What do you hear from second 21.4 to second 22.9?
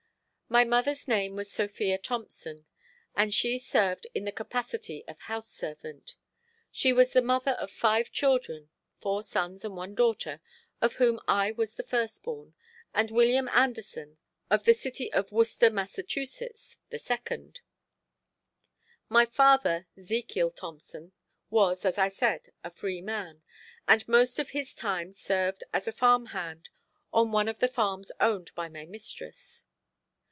was, as I said, a